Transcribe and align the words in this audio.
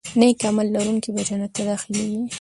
نیک 0.19 0.39
عمل 0.49 0.67
لرونکي 0.75 1.09
به 1.15 1.21
جنت 1.27 1.51
ته 1.55 1.61
داخلېږي. 1.69 2.21